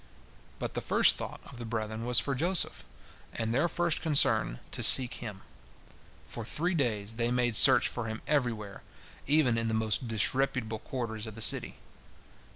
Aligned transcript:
But 0.57 0.73
the 0.73 0.81
first 0.81 1.15
thought 1.15 1.41
of 1.45 1.59
the 1.59 1.63
brethren 1.63 2.05
was 2.07 2.17
for 2.17 2.33
Joseph, 2.33 2.83
and 3.35 3.53
their 3.53 3.67
first 3.67 4.01
concern, 4.01 4.57
to 4.71 4.81
seek 4.81 5.13
him. 5.13 5.43
For 6.25 6.43
three 6.43 6.73
days 6.73 7.17
they 7.17 7.29
made 7.29 7.55
search 7.55 7.87
for 7.87 8.05
him 8.07 8.23
everywhere, 8.25 8.81
even 9.27 9.59
in 9.59 9.67
the 9.67 9.75
most 9.75 10.07
disreputable 10.07 10.79
quarters 10.79 11.27
of 11.27 11.35
the 11.35 11.39
city. 11.43 11.75